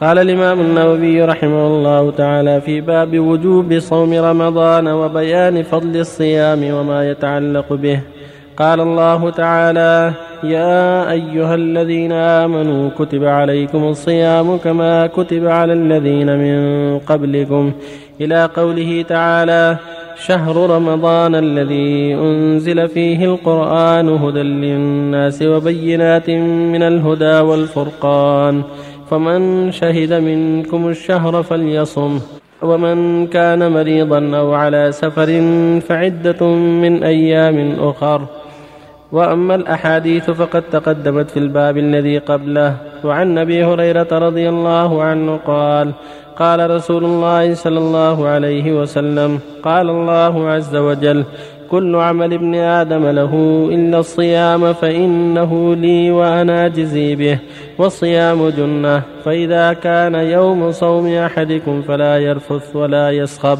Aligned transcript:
قال 0.00 0.18
الإمام 0.18 0.60
النووي 0.60 1.24
رحمه 1.24 1.66
الله 1.66 2.10
تعالى 2.10 2.60
في 2.60 2.80
باب 2.80 3.18
وجوب 3.18 3.78
صوم 3.78 4.12
رمضان 4.12 4.88
وبيان 4.88 5.62
فضل 5.62 5.96
الصيام 5.96 6.64
وما 6.74 7.10
يتعلق 7.10 7.72
به. 7.72 8.00
قال 8.56 8.80
الله 8.80 9.30
تعالى 9.30 10.12
يا 10.44 11.10
أيها 11.10 11.54
الذين 11.54 12.12
آمنوا 12.12 12.90
كتب 12.98 13.24
عليكم 13.24 13.84
الصيام 13.84 14.56
كما 14.56 15.06
كتب 15.06 15.46
على 15.46 15.72
الذين 15.72 16.38
من 16.38 16.98
قبلكم. 16.98 17.72
إلى 18.20 18.50
قوله 18.56 19.04
تعالى 19.08 19.76
شهر 20.26 20.70
رمضان 20.70 21.34
الذي 21.34 22.14
أنزل 22.14 22.88
فيه 22.88 23.24
القرآن 23.24 24.08
هدى 24.08 24.42
للناس 24.42 25.42
وبينات 25.42 26.30
من 26.74 26.82
الهدى 26.82 27.38
والفرقان. 27.40 28.62
فمن 29.10 29.72
شهد 29.72 30.12
منكم 30.12 30.88
الشهر 30.88 31.42
فليصم 31.42 32.20
ومن 32.62 33.26
كان 33.26 33.72
مريضا 33.72 34.36
أو 34.38 34.54
على 34.54 34.92
سفر 34.92 35.30
فعدة 35.80 36.46
من 36.82 37.02
أيام 37.04 37.76
أخر. 37.80 38.20
وأما 39.12 39.54
الأحاديث 39.54 40.30
فقد 40.30 40.62
تقدمت 40.62 41.30
في 41.30 41.38
الباب 41.38 41.78
الذي 41.78 42.18
قبله. 42.18 42.76
وعن 43.04 43.38
أبي 43.38 43.64
هريرة 43.64 44.08
رضي 44.12 44.48
الله 44.48 45.02
عنه 45.02 45.36
قال 45.36 45.92
قال 46.36 46.70
رسول 46.70 47.04
الله 47.04 47.54
صلى 47.54 47.78
الله 47.78 48.28
عليه 48.28 48.80
وسلم 48.80 49.40
قال 49.62 49.90
الله 49.90 50.48
عز 50.48 50.76
وجل 50.76 51.24
كل 51.70 51.96
عمل 51.96 52.32
ابن 52.32 52.54
آدم 52.54 53.06
له 53.06 53.32
إلا 53.72 53.98
الصيام 53.98 54.72
فإنه 54.72 55.74
لي 55.74 56.10
وأنا 56.10 56.66
أجزي 56.66 57.14
به 57.14 57.38
والصيام 57.78 58.48
جنة 58.48 59.02
فإذا 59.24 59.72
كان 59.72 60.14
يوم 60.14 60.72
صوم 60.72 61.06
أحدكم 61.06 61.82
فلا 61.82 62.18
يرفث 62.18 62.76
ولا 62.76 63.10
يسخب 63.10 63.58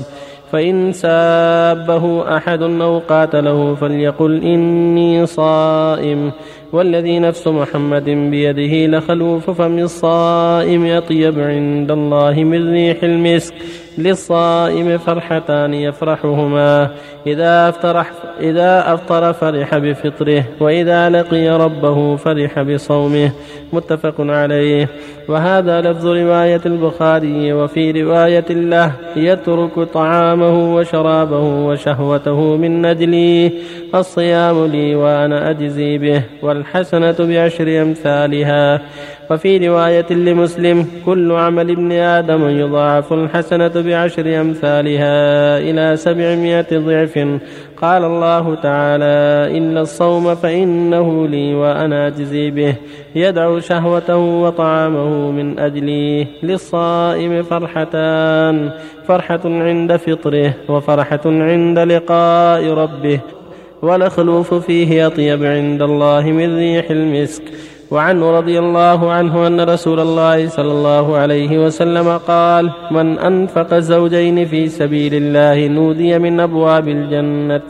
فإن 0.52 0.92
سابه 0.92 2.36
أحد 2.36 2.62
أو 2.62 2.98
قاتله 2.98 3.74
فليقل 3.74 4.42
إني 4.42 5.26
صائم. 5.26 6.32
والذي 6.72 7.18
نفس 7.18 7.48
محمد 7.48 8.04
بيده 8.04 8.98
لخلوف 8.98 9.50
فم 9.50 9.78
الصائم 9.78 10.86
أطيب 10.86 11.40
عند 11.40 11.90
الله 11.90 12.44
من 12.44 12.72
ريح 12.72 13.02
المسك 13.02 13.54
للصائم 13.98 14.98
فرحتان 14.98 15.74
يفرحهما. 15.74 16.90
إذا 17.26 17.68
أفطر, 17.68 18.04
إذا 18.40 18.94
أفطر 18.94 19.32
فرح 19.32 19.78
بفطره 19.78 20.44
وإذا 20.60 21.10
لقي 21.10 21.48
ربه 21.48 22.16
فرح 22.16 22.62
بصومه. 22.62 23.30
متفق 23.72 24.14
عليه. 24.18 24.88
وهذا 25.28 25.80
لفظ 25.80 26.06
رواية 26.06 26.60
البخاري 26.66 27.52
وفي 27.52 28.02
رواية 28.02 28.44
له 28.50 28.92
يترك 29.16 29.78
طعامه 29.78 30.74
وشرابه 30.74 31.66
وشهوته 31.66 32.56
من 32.56 32.84
أجلي 32.84 33.52
الصيام 33.94 34.66
لي 34.66 34.94
وأنا 34.94 35.50
أجزي 35.50 35.98
به. 35.98 36.22
والحسنة 36.56 37.16
بعشر 37.18 37.82
أمثالها. 37.82 38.80
وفي 39.30 39.68
رواية 39.68 40.12
لمسلم 40.12 40.86
كل 41.06 41.32
عمل 41.32 41.70
ابن 41.70 41.92
آدم 41.92 42.48
يضاعف 42.48 43.12
الحسنة 43.12 43.72
بعشر 43.76 44.40
أمثالها 44.40 45.58
إلى 45.58 45.96
سبعمائة 45.96 46.66
ضعف. 46.72 47.18
قال 47.76 48.04
الله 48.04 48.54
تعالى 48.54 49.58
إلا 49.58 49.80
الصوم 49.80 50.34
فإنه 50.34 51.28
لي 51.28 51.54
وأنا 51.54 52.06
أجزي 52.06 52.50
به. 52.50 52.74
يدعو 53.14 53.60
شهوته 53.60 54.16
وطعامه 54.16 55.30
من 55.30 55.58
أجلي 55.58 56.26
للصائم 56.42 57.42
فرحتان. 57.42 58.70
فرحة 59.08 59.40
عند 59.44 59.96
فطره 59.96 60.54
وفرحة 60.68 61.20
عند 61.26 61.78
لقاء 61.78 62.70
ربه. 62.72 63.20
والخلوف 63.86 64.54
فيه 64.54 65.06
أطيب 65.06 65.44
عند 65.44 65.82
الله 65.82 66.24
من 66.38 66.56
ريح 66.56 66.90
المسك. 66.90 67.42
وعنه 67.90 68.30
رضي 68.30 68.58
الله 68.58 69.10
عنه 69.10 69.46
أن 69.46 69.60
رسول 69.60 70.00
الله 70.00 70.48
صلى 70.48 70.72
الله 70.72 71.16
عليه 71.16 71.66
وسلم 71.66 72.18
قال 72.18 72.70
من 72.90 73.18
أنفق 73.18 73.78
زوجين 73.78 74.46
في 74.46 74.68
سبيل 74.68 75.14
الله 75.14 75.66
نودي 75.66 76.18
من 76.18 76.40
أبواب 76.40 76.88
الجنة 76.88 77.62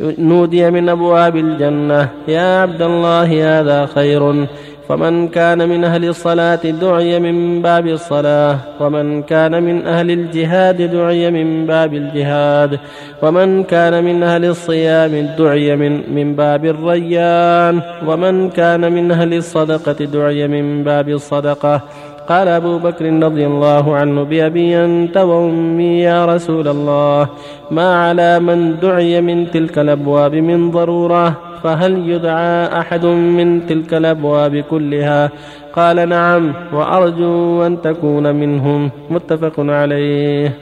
نودي 0.00 0.70
من 0.70 0.88
أبواب 0.88 1.36
الجنة. 1.36 2.08
يا 2.28 2.62
عبد 2.62 2.82
الله 2.82 3.28
هذا 3.60 3.86
خير. 3.86 4.46
فمن 4.88 5.28
كان 5.28 5.68
من 5.68 5.84
أهل 5.84 6.04
الصلاة 6.04 6.62
دعي 6.64 7.20
من 7.20 7.62
باب 7.62 7.86
الصلاة 7.86 8.58
ومن 8.80 9.22
كان 9.22 9.62
من 9.62 9.86
أهل 9.86 10.10
الجهاد 10.10 10.82
دعي 10.82 11.30
من 11.30 11.66
باب 11.66 11.94
الجهاد 11.94 12.78
ومن 13.22 13.64
كان 13.64 14.04
من 14.04 14.22
أهل 14.22 14.44
الصيام 14.44 15.28
دعي 15.38 15.76
من, 15.76 16.14
من 16.14 16.34
باب 16.36 16.64
الريان 16.64 17.80
ومن 18.06 18.50
كان 18.50 18.92
من 18.92 19.10
أهل 19.10 19.34
الصدقة 19.34 20.04
دعي 20.04 20.48
من 20.48 20.84
باب 20.84 21.08
الصدقة. 21.08 21.80
قال 22.28 22.48
أبو 22.48 22.78
بكر 22.78 23.04
رضي 23.22 23.46
الله 23.46 23.96
عنه 23.96 24.22
بأبي 24.22 24.84
أنت 24.84 25.16
وأمي 25.16 26.00
يا 26.00 26.26
رسول 26.26 26.68
الله 26.68 27.28
ما 27.70 28.08
على 28.08 28.40
من 28.40 28.78
دعي 28.80 29.20
من 29.20 29.50
تلك 29.50 29.78
الأبواب 29.78 30.34
من 30.34 30.70
ضرورة 30.70 31.38
فهل 31.62 32.08
يدعى 32.08 32.80
أحد 32.80 33.04
من 33.06 33.66
تلك 33.66 33.94
الأبواب 33.94 34.56
كلها؟ 34.56 35.30
قال 35.72 36.08
نعم 36.08 36.52
وأرجو 36.72 37.66
أن 37.66 37.82
تكون 37.82 38.34
منهم 38.34 38.90
متفق 39.10 39.54
عليه. 39.58 40.58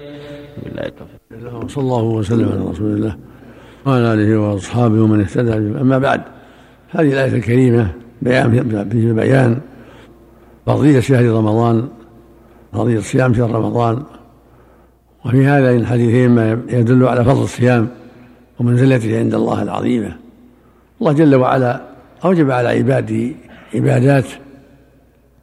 صلى 1.66 1.82
الله 1.82 2.02
وسلم 2.02 2.48
على 2.52 2.70
رسول 2.70 2.90
الله 2.96 3.16
وعلى 3.86 4.14
آله 4.14 4.40
وأصحابه 4.40 5.02
ومن 5.02 5.20
اهتدى. 5.20 5.54
أما 5.54 5.98
بعد 5.98 6.20
هذه 6.90 7.12
الآية 7.12 7.34
الكريمة 7.36 7.86
بيان 8.22 8.50
بيان 9.14 9.56
فضيلة 10.66 11.00
شهر 11.00 11.24
رمضان 11.24 11.88
فضيلة 12.72 13.00
صيام 13.00 13.34
شهر 13.34 13.50
رمضان. 13.50 14.02
وفي 15.24 15.46
هذين 15.46 15.80
الحديثين 15.80 16.30
ما 16.30 16.60
يدل 16.68 17.06
على 17.06 17.24
فضل 17.24 17.42
الصيام 17.42 17.88
ومنزلته 18.60 19.18
عند 19.18 19.34
الله 19.34 19.62
العظيمة. 19.62 20.16
الله 21.00 21.12
جل 21.12 21.34
وعلا 21.34 21.80
أوجب 22.24 22.50
على 22.50 22.68
عباده 22.68 23.34
عبادات 23.74 24.24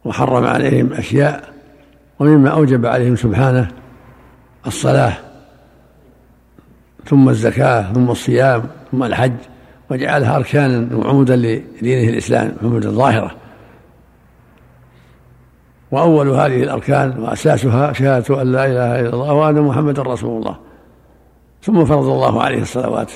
وحرم 0.04 0.44
عليهم 0.44 0.92
أشياء 0.92 1.52
ومما 2.18 2.48
أوجب 2.48 2.86
عليهم 2.86 3.16
سبحانه 3.16 3.68
الصلاة 4.66 5.12
ثم 7.06 7.28
الزكاة 7.28 7.92
ثم 7.92 8.10
الصيام 8.10 8.62
ثم 8.92 9.02
الحج 9.02 9.32
وجعلها 9.90 10.36
أركانا 10.36 10.96
وعمودا 10.96 11.36
لدينه 11.36 12.10
الإسلام 12.10 12.52
عمودا 12.62 12.90
ظاهرة. 12.90 13.41
وأول 15.92 16.28
هذه 16.28 16.62
الأركان 16.62 17.18
وأساسها 17.18 17.92
شهادة 17.92 18.42
أن 18.42 18.52
لا 18.52 18.66
إله 18.66 19.00
إلا 19.00 19.14
الله 19.14 19.32
وأن 19.32 19.60
محمدا 19.60 20.02
رسول 20.02 20.38
الله. 20.38 20.56
ثم 21.62 21.84
فرض 21.84 22.06
الله 22.08 22.42
عليه 22.42 22.62
الصلوات 22.62 23.12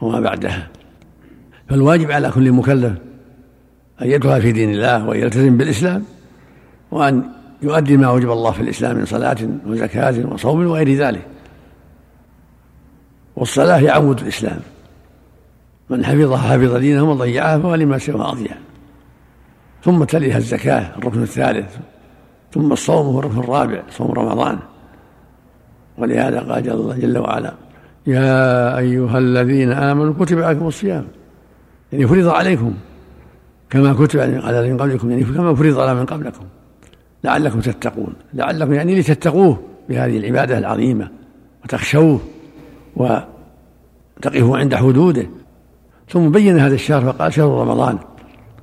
وما 0.00 0.20
بعدها. 0.20 0.68
فالواجب 1.68 2.10
على 2.10 2.30
كل 2.30 2.52
مكلف 2.52 2.92
أن 4.02 4.06
يدخل 4.06 4.42
في 4.42 4.52
دين 4.52 4.70
الله 4.70 5.08
وأن 5.08 5.20
يلتزم 5.20 5.56
بالإسلام 5.56 6.04
وأن 6.90 7.22
يؤدي 7.62 7.96
ما 7.96 8.10
وجب 8.10 8.30
الله 8.30 8.50
في 8.50 8.60
الإسلام 8.60 8.96
من 8.96 9.04
صلاة 9.04 9.36
وزكاة 9.66 10.26
وصوم 10.32 10.66
وغير 10.66 10.94
ذلك. 10.94 11.26
والصلاة 13.36 13.76
هي 13.76 13.90
عمود 13.90 14.20
الإسلام. 14.20 14.60
من 15.90 16.04
حفظها 16.04 16.38
حفظ 16.38 16.76
دينه 16.76 17.02
ومن 17.02 17.14
ضيعها 17.14 17.58
فهو 17.58 17.74
لما 17.74 17.98
سوى 17.98 18.20
أضيع. 18.20 18.56
ثم 19.84 20.04
تليها 20.04 20.36
الزكاة 20.36 20.98
الركن 20.98 21.22
الثالث. 21.22 21.76
ثم 22.52 22.72
الصوم 22.72 23.06
هو 23.06 23.18
الركن 23.18 23.38
الرابع 23.38 23.82
صوم 23.90 24.10
رمضان. 24.12 24.58
ولهذا 25.98 26.40
قال 26.40 26.70
الله 26.70 26.98
جل 26.98 27.18
وعلا 27.18 27.54
يا 28.06 28.78
أيها 28.78 29.18
الذين 29.18 29.72
آمنوا 29.72 30.14
كتب 30.20 30.42
عليكم 30.42 30.66
الصيام. 30.66 31.06
يعني 31.92 32.06
فرض 32.06 32.26
عليكم 32.26 32.74
كما 33.70 33.92
كتب 33.92 34.20
على 34.20 34.60
الذين 34.60 34.76
قبلكم 34.76 35.10
يعني 35.10 35.24
كما 35.24 35.54
فرض 35.54 35.78
على 35.78 35.94
من 35.94 36.06
قبلكم. 36.06 36.44
لعلكم 37.24 37.60
تتقون. 37.60 38.12
لعلكم 38.34 38.72
يعني 38.72 39.00
لتتقوه 39.00 39.62
بهذه 39.88 40.18
العبادة 40.18 40.58
العظيمة 40.58 41.08
وتخشوه 41.64 42.20
وتقفوا 42.96 44.58
عند 44.58 44.74
حدوده. 44.74 45.26
ثم 46.08 46.30
بين 46.30 46.58
هذا 46.58 46.74
الشهر 46.74 47.12
فقال 47.12 47.32
شهر 47.32 47.48
رمضان. 47.48 47.98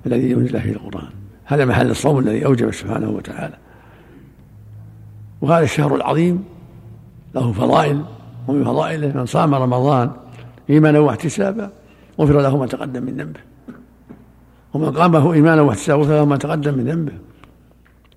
الذي 0.05 0.31
ينزل 0.31 0.61
فيه 0.61 0.71
القرآن 0.71 1.09
هذا 1.45 1.65
محل 1.65 1.91
الصوم 1.91 2.19
الذي 2.19 2.45
أوجب 2.45 2.71
سبحانه 2.71 3.09
وتعالى. 3.09 3.57
وهذا 5.41 5.63
الشهر 5.63 5.95
العظيم 5.95 6.43
له 7.35 7.51
فضائل 7.51 8.01
ومن 8.47 8.63
فضائله 8.63 9.17
من 9.17 9.25
صام 9.25 9.55
رمضان 9.55 10.11
إيمانا 10.69 10.99
واحتسابا 10.99 11.71
غفر 12.19 12.41
له 12.41 12.57
ما 12.57 12.65
تقدم 12.65 13.03
من 13.03 13.17
ذنبه. 13.17 13.39
ومن 14.73 14.91
قامه 14.91 15.33
إيمانا 15.33 15.61
واحتسابا 15.61 16.01
غفر 16.03 16.13
له 16.13 16.25
ما 16.25 16.37
تقدم 16.37 16.73
من 16.77 16.85
ذنبه. 16.85 17.13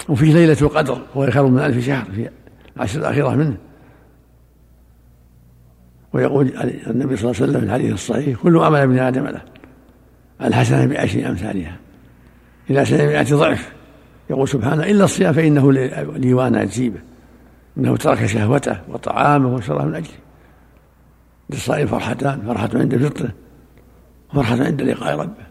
وفيه 0.08 0.32
ليلة 0.32 0.56
القدر 0.62 0.99
وهي 1.14 1.31
خير 1.31 1.46
من 1.46 1.58
ألف 1.58 1.87
شهر 1.87 2.05
في 2.05 2.31
العشر 2.76 3.00
الأخيرة 3.00 3.34
منه. 3.34 3.56
ويقول 6.12 6.52
النبي 6.87 7.17
صلى 7.17 7.31
الله 7.31 7.43
عليه 7.43 7.50
وسلم 7.50 7.61
في 7.61 7.67
الحديث 7.67 7.93
الصحيح 7.93 8.38
كل 8.43 8.58
عمل 8.58 8.79
ابن 8.79 8.99
آدم 8.99 9.26
له 9.26 9.43
الحسنة 10.43 10.87
بعشر 10.87 11.29
أمثالها. 11.29 11.76
إلى 12.70 12.85
سبعمائة 12.85 13.35
ضعف. 13.35 13.73
يقول 14.31 14.49
سبحانه 14.49 14.82
إلا 14.82 15.05
الصيام 15.05 15.32
فإنه 15.32 15.73
لي 15.73 16.35
وأنا 16.35 16.62
أجيبه 16.62 17.00
إنه 17.79 17.96
ترك 17.96 18.26
شهوته 18.26 18.81
وطعامه 18.88 19.55
وشرابه 19.55 19.85
من 19.85 19.94
أجلي 19.94 20.08
للصائم 21.50 21.87
فرحتان. 21.87 22.43
فرحة 22.46 22.70
عند 22.75 22.96
فطره 22.96 23.31
وفرحة 24.31 24.64
عند 24.64 24.82
لقاء 24.82 25.17
ربه. 25.17 25.49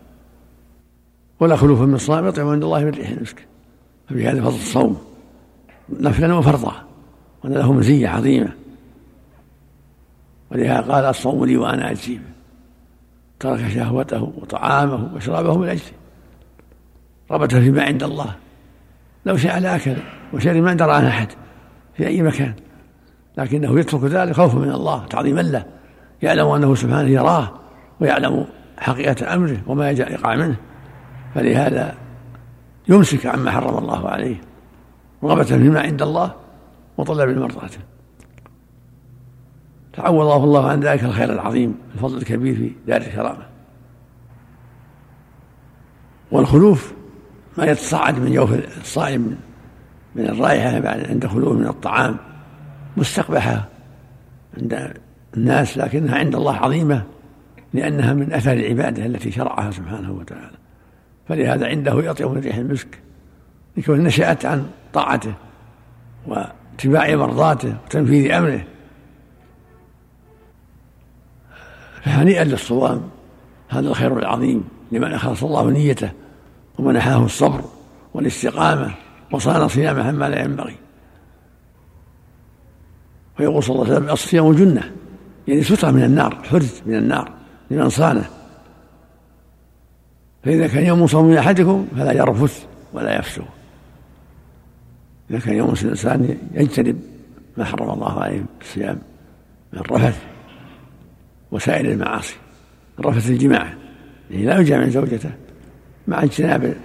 ولا 1.39 1.55
خلوف 1.55 1.81
من 1.81 1.93
الصائم 1.93 2.27
يطعم 2.27 2.47
عند 2.47 2.63
الله 2.63 2.83
من 2.83 2.89
ريح 2.89 3.09
المسك. 3.09 3.47
ففي 4.09 4.27
هذا 4.27 4.41
فضل 4.41 4.55
الصوم. 4.55 5.01
نفلا 5.99 6.33
وفرضا. 6.33 6.73
وأن 7.43 7.53
له 7.53 7.73
مزية 7.73 8.07
عظيمة. 8.07 8.49
ولهذا 10.51 10.81
قال 10.81 11.05
الصوم 11.05 11.45
لي 11.45 11.57
وأنا 11.57 11.91
أجيبه 11.91 12.36
ترك 13.39 13.67
شهوته 13.67 14.33
وطعامه 14.37 15.09
وشرابه 15.15 15.57
من 15.57 15.69
أجله. 15.69 15.91
ربط 17.31 17.55
فيما 17.55 17.83
عند 17.83 18.03
الله. 18.03 18.35
لو 19.25 19.37
شاء 19.37 19.59
لأكل 19.59 19.95
وشرب 20.33 20.55
ما 20.55 20.73
درى 20.73 20.91
عن 20.91 21.05
أحد 21.05 21.27
في 21.93 22.07
أي 22.07 22.21
مكان. 22.21 22.53
لكنه 23.37 23.79
يترك 23.79 24.03
ذلك 24.03 24.33
خوفا 24.33 24.57
من 24.57 24.71
الله 24.71 25.05
تعظيما 25.05 25.41
له. 25.41 25.65
يعلم 26.21 26.47
أنه 26.47 26.75
سبحانه 26.75 27.09
يراه 27.09 27.53
ويعلم 27.99 28.45
حقيقة 28.77 29.33
أمره 29.33 29.57
وما 29.67 29.91
يقع 29.91 30.35
منه. 30.35 30.55
فلهذا 31.35 31.95
يمسك 32.89 33.25
عما 33.25 33.51
حرم 33.51 33.77
الله 33.77 34.09
عليه. 34.09 34.41
رغبة 35.23 35.43
فيما 35.43 35.81
عند 35.81 36.01
الله 36.01 36.31
وطلب 36.97 37.37
مرضاته 37.37 37.79
تعوضه 39.97 40.43
الله 40.43 40.69
عن 40.69 40.79
ذلك 40.79 41.03
الخير 41.03 41.33
العظيم 41.33 41.75
الفضل 41.95 42.17
الكبير 42.17 42.55
في 42.55 42.71
دار 42.87 43.01
الكرامة. 43.01 43.47
والخلوف 46.31 46.93
ما 47.57 47.65
يتصاعد 47.65 48.19
من 48.19 48.33
جوف 48.33 48.53
الصائم 48.81 49.37
من 50.15 50.25
الرائحة 50.25 50.79
بعد 50.79 51.07
عند 51.09 51.27
خلوه 51.27 51.53
من 51.53 51.67
الطعام 51.67 52.17
مستقبحة 52.97 53.67
عند 54.61 54.93
الناس 55.37 55.77
لكنها 55.77 56.17
عند 56.17 56.35
الله 56.35 56.55
عظيمة 56.55 57.03
لأنها 57.73 58.13
من 58.13 58.33
أثر 58.33 58.53
العبادة 58.53 59.05
التي 59.05 59.31
شرعها 59.31 59.71
سبحانه 59.71 60.11
وتعالى. 60.11 60.57
فلهذا 61.27 61.67
عنده 61.67 62.03
يطيب 62.03 62.27
من 62.27 62.39
ريح 62.39 62.55
المسك 62.55 62.99
لكون 63.77 63.99
نشأت 63.99 64.45
عن 64.45 64.69
طاعته 64.93 65.33
واتباع 66.27 67.15
مرضاته 67.15 67.75
وتنفيذ 67.85 68.31
أمره. 68.31 68.63
فهنيئا 72.07 72.43
للصوام. 72.43 73.01
هذا 73.69 73.87
الخير 73.87 74.19
العظيم 74.19 74.63
لمن 74.91 75.13
أخلص 75.13 75.43
الله 75.43 75.69
نيته 75.69 76.11
ومنحاه 76.79 77.25
الصبر 77.25 77.61
والاستقامة 78.13 78.91
وصان 79.31 79.67
صيامه 79.67 80.07
عما 80.07 80.29
لا 80.29 80.43
ينبغي. 80.43 80.75
ويقول 83.39 83.63
صلى 83.63 83.75
الله 83.75 83.85
عليه 83.85 83.95
وسلم 83.95 84.09
الصيام 84.09 84.51
جنة 84.51 84.91
يعني 85.47 85.63
سترة 85.63 85.91
من 85.91 86.03
النار 86.03 86.43
حرز 86.43 86.81
من 86.85 86.95
النار 86.95 87.31
لمن 87.71 87.89
صانه. 87.89 88.29
فإذا 90.43 90.67
كان 90.67 90.85
يوم 90.85 91.07
صوم 91.07 91.33
أحدكم 91.33 91.87
فلا 91.97 92.11
يرفث 92.11 92.65
ولا 92.93 93.19
يفسق. 93.19 93.45
إذا 95.29 95.39
كان 95.39 95.55
يوم 95.55 95.73
الإنسان 95.83 96.37
يجتنب 96.53 97.01
ما 97.57 97.65
حرم 97.65 97.89
الله 97.89 98.19
عليه 98.19 98.45
الصيام 98.61 98.99
من 99.73 99.79
الرفث 99.79 100.36
وسائر 101.51 101.91
المعاصي 101.91 102.35
الرفث 102.99 103.29
الجماع 103.29 103.73
يعني 104.31 104.45
لا 104.45 104.59
يجامع 104.59 104.89
زوجته 104.89 105.31
مع 106.07 106.23
اجتناب 106.23 106.75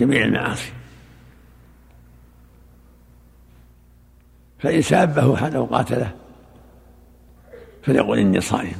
جميع 0.00 0.24
المعاصي. 0.24 0.72
فإن 4.58 4.82
سابه 4.82 5.34
أحد 5.34 5.54
أو 5.54 5.64
قاتله 5.64 6.14
فليقل 7.82 8.18
إني 8.18 8.40
صائم. 8.40 8.76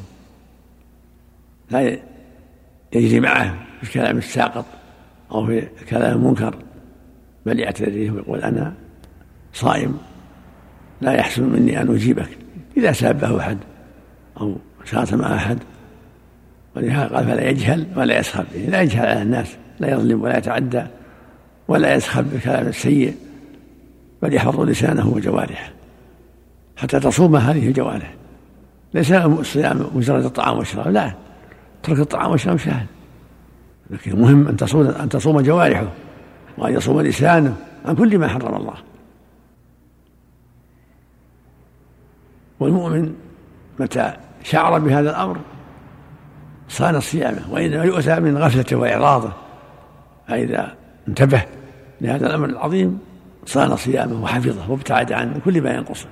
لا 1.71 1.99
يجري 2.93 3.21
معه 3.21 3.67
في 3.79 3.83
الكلام 3.83 4.19
الساقط 4.19 4.65
أو 5.33 5.47
في 5.47 5.69
الكلام 5.83 6.17
المنكر 6.17 6.59
بل 7.47 7.61
يعتذره 7.61 8.11
ويقول 8.11 8.39
أنا 8.39 8.75
صائم 9.53 9.99
لا 11.01 11.13
يحسن 11.13 11.43
مني 11.43 11.81
أن 11.83 11.95
أجيبك 11.95 12.29
إذا 12.77 12.93
سابه 12.93 13.41
أحد 13.41 13.59
أو 14.41 14.57
شاتم 14.85 15.23
أحد. 15.23 15.59
ولهذا 16.77 17.17
قال 17.17 17.25
فلا 17.25 17.49
يجهل 17.51 17.87
ولا 17.97 18.19
يسخر 18.19 18.45
لا 18.69 18.83
يجهل 18.83 19.07
على 19.07 19.23
الناس 19.23 19.57
لا 19.81 19.91
يظلم 19.91 20.23
ولا 20.23 20.39
يتعدى 20.39 20.83
ولا 21.69 21.95
يسخر 21.95 22.23
بالكلام 22.23 22.67
السيء 22.67 23.17
بل 24.23 24.35
يحفظ 24.35 24.61
لسانه 24.61 25.09
وجوارحه. 25.09 25.73
حتى 26.77 27.01
تصوم 27.01 27.37
هذه 27.37 27.69
الجوارح. 27.69 28.15
ليس 28.95 29.13
الصيام 29.13 29.87
مجرد 29.95 30.25
الطعام 30.25 30.59
والشراب 30.59 30.89
لا. 30.89 31.13
ترك 31.83 31.99
الطعام 31.99 32.31
والشراب 32.31 32.59
سهل. 32.59 32.87
لكن 33.91 34.11
المهم 34.11 34.49
أن 34.49 34.57
تصوم 34.57 34.87
أن 34.87 35.09
تصوم 35.09 35.41
جوارحه 35.41 35.89
وأن 36.59 36.75
يصوم 36.75 37.01
لسانه 37.01 37.57
عن 37.85 37.95
كل 37.95 38.19
ما 38.19 38.29
حرم 38.29 38.55
الله. 38.55 38.75
والمؤمن 42.61 43.15
متى 43.81 44.13
شعر 44.43 44.79
بهذا 44.79 45.11
الأمر 45.11 45.41
صان 46.69 47.01
صيامه 47.01 47.43
وإنما 47.51 47.85
يؤتى 47.85 48.21
من 48.21 48.39
غفلته 48.39 48.77
وإعراضة. 48.77 49.33
فإذا 50.29 50.75
انتبه 51.09 51.43
لهذا 52.01 52.27
الأمر 52.27 52.47
العظيم 52.47 52.99
صان 53.47 53.77
صيامه 53.77 54.23
وحفظه 54.23 54.71
وابتعد 54.71 55.13
عن 55.13 55.41
كل 55.45 55.63
ما 55.63 55.71
ينقصه. 55.71 56.07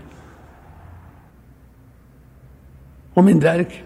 ومن 3.17 3.39
ذلك 3.39 3.85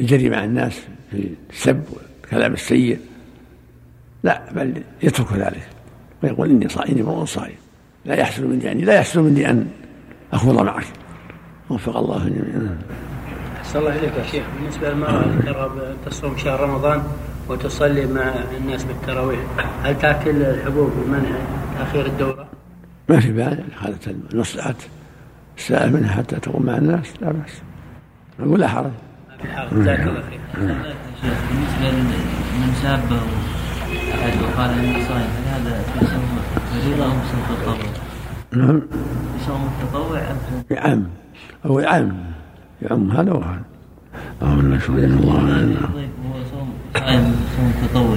الجري 0.00 0.30
مع 0.30 0.44
الناس 0.44 0.80
في 1.10 1.34
السب 1.50 1.84
والكلام 1.92 2.52
السيء. 2.52 2.98
لا 4.22 4.42
بل 4.52 4.82
يترك 5.02 5.32
ذلك. 5.32 5.68
ويقول 6.22 6.50
إني 6.50 6.68
صائم 6.68 6.98
امرؤ 6.98 7.24
صائم. 7.24 7.56
لا 8.04 8.14
يحصل 8.14 8.46
مني 8.46 8.64
يعني 8.64 8.82
لا 8.82 8.94
يحصل 8.94 9.22
مني 9.22 9.50
ان 9.50 9.68
أخوض 10.32 10.62
معك. 10.62 10.86
وفق 11.70 11.96
الله 11.96 12.28
جميعا. 12.28 12.78
أحسن 13.64 13.78
الله 13.78 13.98
إليك 13.98 14.12
يا 14.16 14.24
شيخ. 14.24 14.44
بالنسبة 14.58 14.90
للمرأة 14.90 15.24
اللي 15.24 15.42
ترغب 15.42 15.96
تصوم 16.06 16.36
شهر 16.36 16.60
رمضان 16.60 17.02
وتصلي 17.48 18.06
مع 18.06 18.32
الناس 18.56 18.84
بالتراويح 18.84 19.40
هل 19.82 19.98
تأكل 19.98 20.42
الحبوب 20.42 20.92
بمنع 21.06 21.38
تأخير 21.78 22.06
الدورة؟ 22.06 22.46
ما 23.08 23.20
في 23.20 23.32
بأس 23.32 23.58
هذا 23.82 23.96
المصلحة. 24.32 24.74
السائل 25.58 25.92
منها 25.92 26.12
حتى 26.12 26.36
تقوم 26.36 26.66
مع 26.66 26.76
الناس 26.76 27.12
لا 27.20 27.32
بأس. 27.32 27.62
نقول 28.40 28.60
لا 28.60 28.68
حرج. 28.68 28.90
جزاك 29.72 30.00
الله 30.00 30.22
خير. 30.22 30.40
بالنسبة 31.24 31.90
لمن 31.90 32.74
سابه 32.82 33.20
أحد 34.14 34.42
وقال 34.42 34.70
إني 34.70 35.04
صايم 35.04 35.28
هل 35.36 35.66
هذا 35.66 35.82
في 35.82 36.06
صوم 36.06 36.38
فريضة 36.70 37.04
أو 37.04 37.10
صوم 37.10 37.56
تطوع؟ 37.56 37.76
نعم. 38.52 38.80
في 38.80 39.44
صوم 39.46 39.70
التطوع 39.82 40.18
أم 40.18 40.64
في 40.68 40.74
يعم 40.74 41.06
هو 41.66 41.80
يعم 41.80 42.33
يعم 42.84 43.10
هذا 43.10 43.32
وهذا 43.32 43.62
اللهم 44.42 44.60
الله 44.60 45.80
طيب 45.94 46.08
هو 46.32 46.44
صوم 47.56 47.72
تطوع 47.92 48.16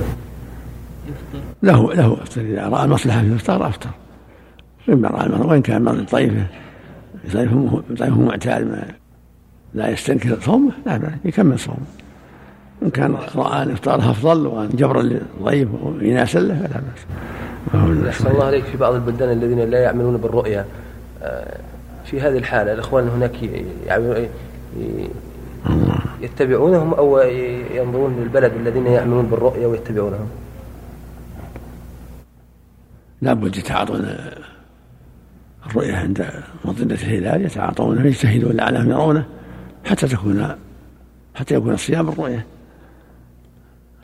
له 1.63 1.93
له 1.93 2.13
أفطر. 2.13 2.41
إذا 2.41 2.67
رأى 2.67 2.87
مصلحه 2.87 3.21
في 3.21 3.27
الإفطار 3.27 3.67
أفطر. 3.67 3.89
مما 4.87 5.07
رأى 5.09 5.25
المرض 5.25 5.45
وإن 5.45 5.61
كان 5.61 5.83
مرض 5.83 6.05
ضيفه 6.15 6.45
ضيفه 7.33 7.81
ضيفه 7.91 8.21
معتاد 8.21 8.83
لا 9.73 9.89
يستنكر 9.89 10.37
صومه 10.41 10.71
لا 10.85 10.97
بأس 10.97 11.11
يكمل 11.25 11.59
صومه. 11.59 11.77
إن 12.83 12.89
كان 12.89 13.17
رأى 13.35 13.63
أن 13.63 13.71
إفطاره 13.71 14.11
أفضل 14.11 14.47
وأن 14.47 14.69
جبرا 14.69 15.01
للضيف 15.01 15.69
وإناسا 15.83 16.39
له 16.39 16.55
فلا 16.55 16.81
بأس. 16.81 18.07
أحسن 18.09 18.31
الله 18.31 18.43
عليك 18.45 18.63
في 18.63 18.77
بعض 18.77 18.93
البلدان 18.93 19.31
الذين 19.31 19.59
لا 19.59 19.79
يعملون 19.79 20.17
بالرؤيا. 20.17 20.65
آه، 21.23 21.57
في 22.05 22.21
هذه 22.21 22.37
الحالة 22.37 22.73
الإخوان 22.73 23.07
هناك 23.07 23.43
ي- 23.43 23.65
يعملون- 23.87 24.17
ي- 24.17 24.29
يتبعونهم 26.21 26.93
أو 26.93 27.19
ينظرون 27.71 28.15
للبلد 28.15 28.53
الذين 28.53 28.87
يعملون 28.87 29.25
بالرؤيا 29.25 29.67
ويتبعونهم. 29.67 30.29
لابد 33.21 33.55
يتعاطون 33.57 34.17
الرؤية 35.65 35.95
عند 35.95 36.29
مظنة 36.65 36.93
الهلال 36.93 37.45
يتعاطونه 37.45 38.05
يجتهدون 38.05 38.51
لعلهم 38.51 38.89
يرونه 38.89 39.25
حتى 39.85 40.07
تكون 40.07 40.55
حتى 41.35 41.55
يكون 41.55 41.73
الصيام 41.73 42.05
بالرؤية 42.05 42.45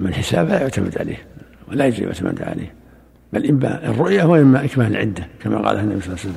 أما 0.02 0.10
الحساب 0.10 0.48
لا 0.48 0.62
يعتمد 0.62 0.98
عليه 0.98 1.18
ولا 1.68 1.86
يجب 1.86 2.04
يعتمد 2.04 2.42
عليه. 2.42 2.74
بل 3.34 3.50
إما 3.50 3.90
الرؤية 3.90 4.24
وإما 4.24 4.66
إكمال 4.66 4.88
العدة 4.92 5.28
كما 5.42 5.58
قال 5.68 5.80
النبي 5.80 6.02
صلى 6.02 6.08
الله 6.08 6.20
عليه 6.20 6.30
وسلم. 6.30 6.32